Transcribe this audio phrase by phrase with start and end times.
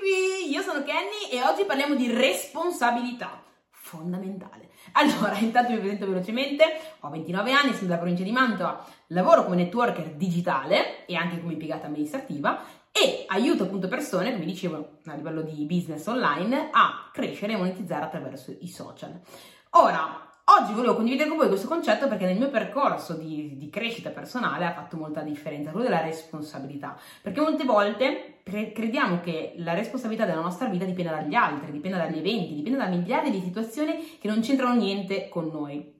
[0.00, 4.70] qui, io sono Kenny e oggi parliamo di responsabilità fondamentale.
[4.92, 6.64] Allora, intanto mi presento velocemente,
[7.00, 11.52] ho 29 anni, sono della provincia di Mantova, lavoro come networker digitale e anche come
[11.52, 17.52] impiegata amministrativa e aiuto appunto persone, come dicevo, a livello di business online, a crescere
[17.52, 19.20] e monetizzare attraverso i social.
[19.70, 24.10] Ora, Oggi volevo condividere con voi questo concetto perché nel mio percorso di, di, crescita
[24.10, 26.98] personale ha fatto molta differenza, quello della responsabilità.
[27.22, 31.98] Perché molte volte pre- crediamo che la responsabilità della nostra vita dipenda dagli altri, dipenda
[31.98, 35.98] dagli eventi, dipenda da migliaia di situazioni che non c'entrano niente con noi.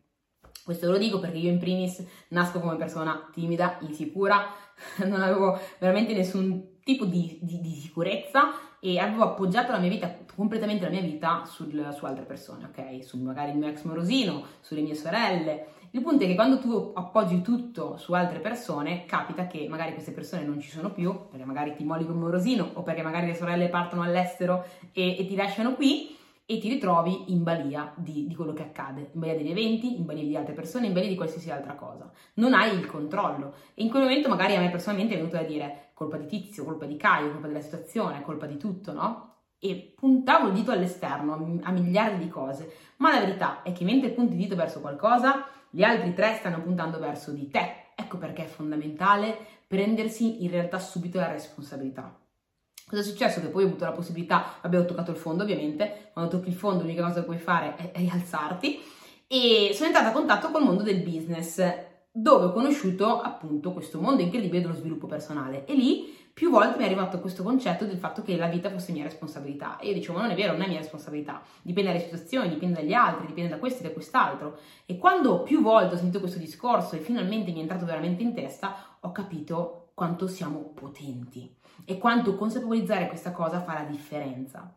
[0.63, 4.53] Questo ve lo dico perché io in primis nasco come persona timida, insicura,
[5.07, 10.13] non avevo veramente nessun tipo di, di, di sicurezza e avevo appoggiato la mia vita,
[10.35, 13.05] completamente la mia vita sul, su altre persone, ok?
[13.05, 15.67] Su magari il mio ex morosino, sulle mie sorelle.
[15.93, 20.13] Il punto è che quando tu appoggi tutto su altre persone, capita che magari queste
[20.13, 23.27] persone non ci sono più, perché magari ti molli con un morosino o perché magari
[23.27, 28.27] le sorelle partono all'estero e, e ti lasciano qui e ti ritrovi in balia di,
[28.27, 31.09] di, quello che accade, in balia degli eventi, in balia di altre persone, in balia
[31.09, 32.11] di qualsiasi altra cosa.
[32.35, 33.55] Non hai il controllo.
[33.75, 36.65] E in quel momento magari a me personalmente è venuto da dire colpa di Tizio,
[36.65, 39.35] colpa di Caio, colpa della situazione, colpa di tutto, no?
[39.59, 42.73] E puntavo il dito all'esterno a, miliardi di cose.
[42.97, 46.63] Ma la verità è che mentre punti il dito verso qualcosa, gli altri tre stanno
[46.63, 47.89] puntando verso di te.
[47.95, 52.19] Ecco perché è fondamentale prendersi in realtà subito la responsabilità.
[52.89, 53.43] Cosa è successo?
[53.43, 56.83] Che poi ho avuto la possibilità, ho toccato il fondo ovviamente, quando tocchi il fondo
[56.83, 58.81] l'unica cosa che puoi fare è, è alzarti
[59.27, 61.63] e sono entrata a contatto col mondo del business
[62.21, 65.65] dove ho conosciuto appunto questo mondo incredibile dello sviluppo personale.
[65.65, 68.93] E lì più volte mi è arrivato questo concetto del fatto che la vita fosse
[68.93, 69.79] mia responsabilità.
[69.79, 72.81] E io dicevo ma non è vero, non è mia responsabilità, dipende dalle situazioni, dipende
[72.81, 74.59] dagli altri, dipende da questo e da quest'altro.
[74.87, 78.35] E quando più volte ho sentito questo discorso e finalmente mi è entrato veramente in
[78.35, 84.75] testa ho capito quanto siamo potenti e quanto consapevolizzare questa cosa fa la differenza.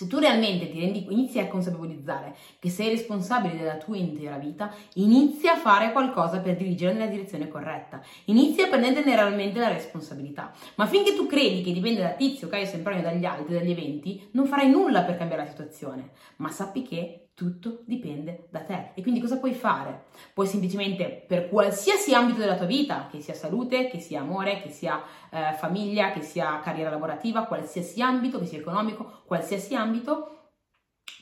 [0.00, 4.72] Se tu realmente ti rendi, inizi a consapevolizzare che sei responsabile della tua intera vita,
[4.94, 8.00] inizia a fare qualcosa per dirigere nella direzione corretta.
[8.24, 10.54] Inizia a prenderne realmente la responsabilità.
[10.76, 14.46] Ma finché tu credi che dipende da Tizio, Caio, Sempronio, dagli altri, dagli eventi, non
[14.46, 16.12] farai nulla per cambiare la situazione.
[16.36, 18.90] Ma sappi che tutto dipende da te.
[18.92, 20.08] E quindi cosa puoi fare?
[20.34, 24.68] Puoi semplicemente, per qualsiasi ambito della tua vita, che sia salute, che sia amore, che
[24.68, 30.50] sia eh, famiglia, che sia carriera lavorativa, qualsiasi ambito, che sia economico, qualsiasi ambito,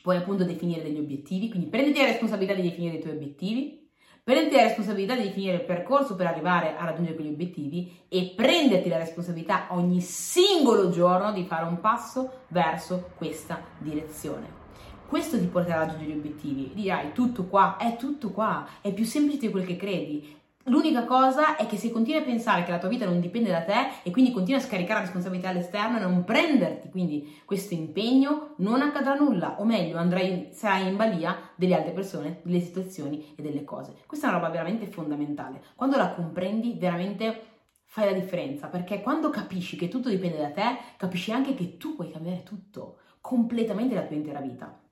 [0.03, 1.51] puoi appunto definire degli obiettivi.
[1.51, 3.89] Quindi prenditi la responsabilità di definire i tuoi obiettivi,
[4.25, 8.89] prenditi la responsabilità di definire il percorso per arrivare a raggiungere quegli obiettivi e prenderti
[8.89, 14.58] la responsabilità ogni singolo giorno di fare un passo verso questa direzione
[15.09, 16.71] questo ti porterà a raggiungere gli obiettivi.
[16.75, 20.37] Dirai tutto qua, è tutto qua, è più semplice di quel che credi.
[20.65, 23.63] L'unica cosa è che se continui a pensare che la tua vita non dipende da
[23.63, 28.55] te e quindi continui a scaricare la responsabilità all'esterno e non prenderti quindi questo impegno,
[28.57, 33.41] non accadrà nulla, o meglio, andrai, sarai in balia delle altre persone, delle situazioni e
[33.41, 33.95] delle cose.
[34.07, 35.63] Questa è una roba veramente fondamentale.
[35.75, 37.45] Quando la comprendi, veramente
[37.87, 41.97] fai la differenza, perché quando capisci che tutto dipende da te, capisci anche che tu
[41.97, 44.87] puoi cambiare tutto, completamente la tua intera vita.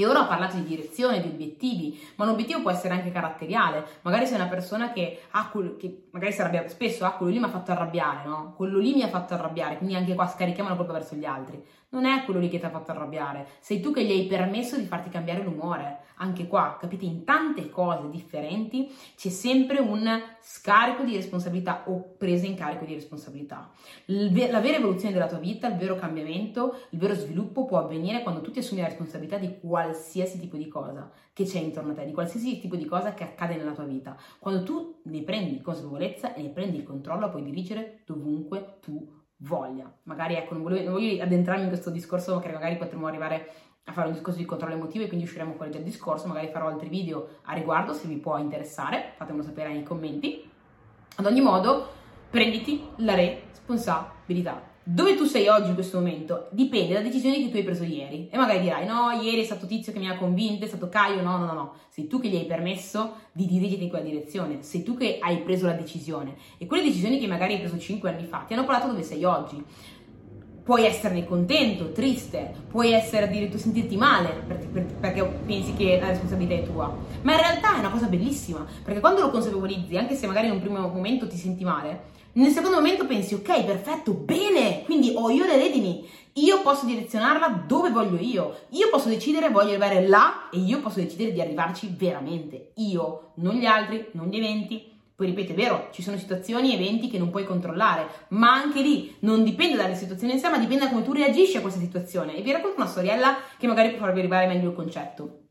[0.00, 3.84] E ora ho parlato di direzione, di obiettivi, ma un obiettivo può essere anche caratteriale.
[4.00, 7.38] Magari sei una persona che, ha quel, che magari si arrabbia spesso, ah, quello lì
[7.38, 8.54] mi ha fatto arrabbiare, no?
[8.56, 11.62] Quello lì mi ha fatto arrabbiare, quindi anche qua scarichiamo la colpa verso gli altri.
[11.92, 14.76] Non è quello lì che ti ha fatto arrabbiare, sei tu che gli hai permesso
[14.76, 16.02] di farti cambiare l'umore.
[16.20, 20.08] Anche qua, capite, in tante cose differenti c'è sempre un
[20.40, 23.70] scarico di responsabilità o presa in carico di responsabilità.
[24.04, 28.40] La vera evoluzione della tua vita, il vero cambiamento, il vero sviluppo può avvenire quando
[28.40, 32.04] tu ti assumi la responsabilità di qualsiasi tipo di cosa che c'è intorno a te,
[32.04, 34.16] di qualsiasi tipo di cosa che accade nella tua vita.
[34.38, 39.90] Quando tu ne prendi consapevolezza e ne prendi il controllo, puoi dirigere dovunque tu voglia.
[40.04, 43.52] Magari ecco, non voglio, non voglio addentrarmi in questo discorso perché magari potremmo arrivare
[43.84, 46.68] a fare un discorso di controllo emotivo e quindi usciremo fuori dal discorso, magari farò
[46.68, 50.48] altri video a riguardo se vi può interessare, fatemelo sapere nei commenti.
[51.16, 51.88] Ad ogni modo,
[52.30, 57.56] prenditi la responsabilità dove tu sei oggi in questo momento dipende da decisioni che tu
[57.56, 58.28] hai preso ieri.
[58.30, 61.22] E magari dirai: No, ieri è stato Tizio che mi ha convinto, è stato Caio.
[61.22, 61.74] No, no, no, no.
[61.88, 64.62] Sei tu che gli hai permesso di dirigerti in quella direzione.
[64.62, 66.34] Sei tu che hai preso la decisione.
[66.58, 69.24] E quelle decisioni che magari hai preso 5 anni fa ti hanno portato dove sei
[69.24, 69.64] oggi.
[70.62, 76.54] Puoi esserne contento, triste, puoi essere addirittura sentirti male perché, perché pensi che la responsabilità
[76.54, 76.94] è tua.
[77.22, 80.52] Ma in realtà è una cosa bellissima perché quando lo consapevolizzi, anche se magari in
[80.52, 85.30] un primo momento ti senti male, nel secondo momento pensi, ok, perfetto, bene, quindi ho
[85.30, 90.48] io le redini, io posso direzionarla dove voglio io, io posso decidere voglio arrivare là
[90.48, 95.28] e io posso decidere di arrivarci veramente, io, non gli altri, non gli eventi, Poi
[95.28, 99.44] ripeto, è vero, ci sono situazioni, eventi che non puoi controllare, ma anche lì non
[99.44, 102.34] dipende dalle situazioni in sé, ma dipende da come tu reagisci a questa situazione.
[102.34, 105.48] E vi racconto una storiella che magari può farvi arrivare meglio il concetto.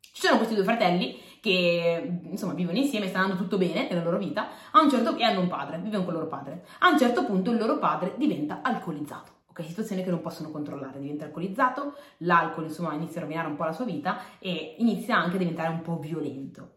[0.00, 4.16] Ci sono questi due fratelli che insomma vivono insieme, sta andando tutto bene nella loro
[4.16, 6.64] vita, a un certo e hanno un padre, vivono con il loro padre.
[6.78, 9.32] A un certo punto il loro padre diventa alcolizzato.
[9.50, 13.64] Ok, situazione che non possono controllare, diventa alcolizzato, l'alcol insomma inizia a rovinare un po'
[13.64, 16.76] la sua vita e inizia anche a diventare un po' violento.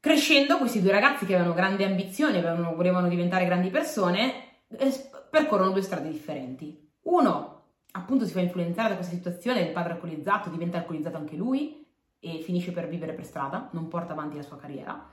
[0.00, 5.72] Crescendo, questi due ragazzi che avevano grandi ambizioni, avevano, volevano diventare grandi persone, eh, percorrono
[5.72, 6.90] due strade differenti.
[7.02, 11.86] Uno, appunto, si fa influenzare da questa situazione, il padre alcolizzato, diventa alcolizzato anche lui
[12.18, 15.06] e finisce per vivere per strada, non porta avanti la sua carriera.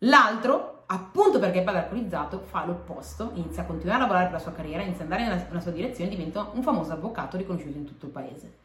[0.00, 4.42] L'altro, appunto perché è padre alcolizzato, fa l'opposto, inizia a continuare a lavorare per la
[4.42, 7.78] sua carriera, inizia ad andare nella, nella sua direzione e diventa un famoso avvocato riconosciuto
[7.78, 8.58] in tutto il paese.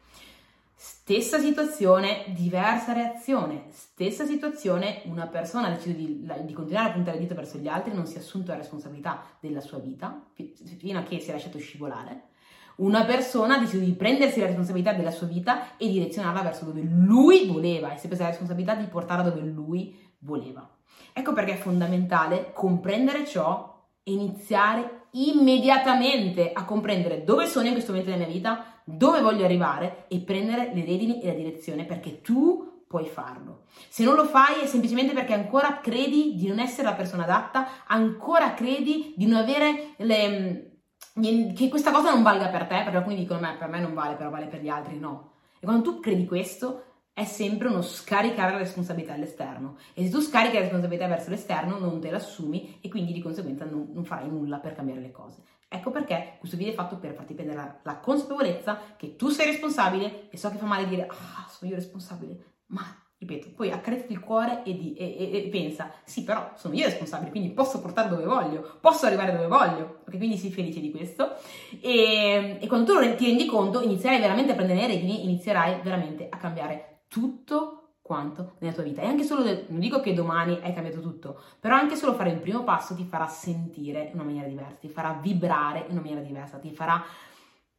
[0.84, 3.66] Stessa situazione, diversa reazione.
[3.70, 7.94] Stessa situazione, una persona decide di, di, continuare a puntare il dito verso gli altri,
[7.94, 11.60] non si è assunto la responsabilità della sua vita, fino a che si è lasciato
[11.60, 12.30] scivolare.
[12.78, 17.46] Una persona decide di prendersi la responsabilità della sua vita e direzionarla verso dove lui
[17.46, 20.68] voleva e si è presa la responsabilità di portarla dove lui voleva.
[21.12, 27.92] Ecco perché è fondamentale comprendere ciò e iniziare immediatamente a comprendere dove sono in questo
[27.92, 32.20] momento della mia vita, dove voglio arrivare e prendere le redini e la direzione perché
[32.20, 33.62] tu puoi farlo.
[33.88, 37.86] Se non lo fai è semplicemente perché ancora credi di non essere la persona adatta,
[37.86, 40.66] ancora credi di non avere le
[41.14, 44.30] che questa cosa non valga per te, perché alcuni dicono, per me non vale, però
[44.30, 45.32] vale per gli altri, no.
[45.60, 49.76] E quando tu credi questo, è sempre uno scaricare la responsabilità all'esterno.
[49.92, 53.64] E se tu scarichi la responsabilità verso l'esterno, non te l'assumi e quindi di conseguenza
[53.64, 55.42] non, non farai nulla per cambiare le cose.
[55.68, 59.46] Ecco perché questo video è fatto per farti prendere la, la consapevolezza che tu sei
[59.46, 62.82] responsabile e so che fa male dire ah, sono io responsabile, ma
[63.18, 66.84] ripeto, poi accarezzati il cuore e, di, e, e, e, pensa sì, però sono io
[66.84, 70.16] responsabile, quindi posso portare dove voglio, posso arrivare dove voglio, ok?
[70.16, 71.36] Quindi sii felice di questo
[71.80, 76.36] e, quando tu ti rendi conto inizierai veramente a prendere le redini, inizierai veramente a
[76.36, 79.02] cambiare tutto quanto nella tua vita.
[79.02, 82.40] E anche solo, non dico che domani hai cambiato tutto, però anche solo fare il
[82.40, 86.22] primo passo ti farà sentire in una maniera diversa, ti farà vibrare in una maniera
[86.22, 87.04] diversa, ti farà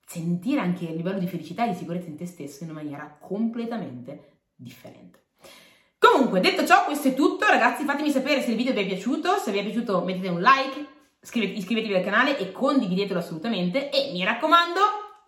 [0.06, 3.18] sentire anche il livello di felicità e di sicurezza in te stesso in una maniera
[3.19, 5.21] completamente differente.
[5.97, 7.45] Comunque, detto ciò, questo è tutto.
[7.45, 9.38] Ragazzi, fatemi sapere se il video vi è piaciuto.
[9.38, 10.86] Se vi è piaciuto, mettete un like,
[11.21, 13.89] iscrivetevi al canale e condividetelo assolutamente.
[13.89, 14.79] E mi raccomando,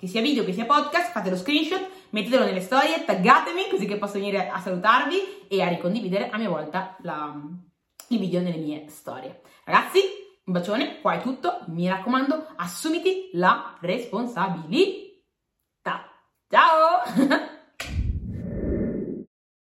[0.06, 3.98] che sia video che sia podcast, fate lo screenshot, mettetelo nelle storie, taggatemi così che
[3.98, 7.36] posso venire a salutarvi e a ricondividere a mia volta la,
[8.10, 9.42] il video nelle mie storie.
[9.64, 10.00] Ragazzi,
[10.46, 11.60] un bacione, qua è tutto.
[11.68, 16.10] Mi raccomando, assumiti la responsabilità.
[16.48, 17.50] Ciao!